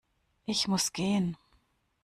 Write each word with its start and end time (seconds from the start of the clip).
Ich 0.47 0.67
muss 0.67 0.93
gehen 0.93 1.37